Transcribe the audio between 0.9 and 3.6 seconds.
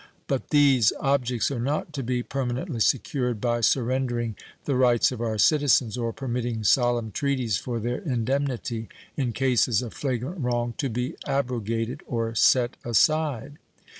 objects are not to be permanently secured